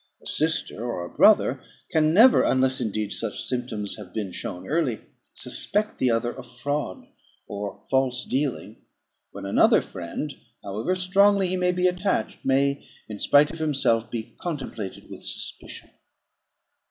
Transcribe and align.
A 0.19 0.25
sister 0.25 0.83
or 0.83 1.05
a 1.05 1.13
brother 1.15 1.61
can 1.91 2.11
never, 2.11 2.41
unless 2.41 2.81
indeed 2.81 3.13
such 3.13 3.43
symptoms 3.43 3.97
have 3.97 4.11
been 4.15 4.31
shown 4.31 4.67
early, 4.67 5.01
suspect 5.35 5.99
the 5.99 6.09
other 6.09 6.33
of 6.35 6.51
fraud 6.57 7.05
or 7.45 7.83
false 7.87 8.25
dealing, 8.25 8.77
when 9.31 9.45
another 9.45 9.79
friend, 9.79 10.33
however 10.63 10.95
strongly 10.95 11.49
he 11.49 11.55
may 11.55 11.71
be 11.71 11.85
attached, 11.85 12.43
may, 12.43 12.83
in 13.09 13.19
spite 13.19 13.51
of 13.51 13.59
himself, 13.59 14.09
be 14.09 14.35
contemplated 14.39 15.07
with 15.07 15.21
suspicion. 15.21 15.91